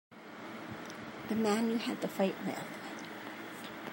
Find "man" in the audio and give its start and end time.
1.35-1.69